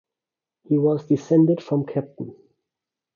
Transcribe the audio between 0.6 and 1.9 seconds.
He was descended from